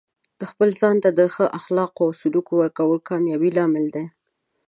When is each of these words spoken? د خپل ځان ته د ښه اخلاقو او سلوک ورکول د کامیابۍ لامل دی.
د 0.39 0.41
خپل 0.51 0.69
ځان 0.81 0.95
ته 1.03 1.09
د 1.19 1.21
ښه 1.33 1.45
اخلاقو 1.59 2.01
او 2.07 2.11
سلوک 2.21 2.47
ورکول 2.51 2.99
د 3.01 3.05
کامیابۍ 3.09 3.49
لامل 3.57 3.85
دی. 3.95 4.05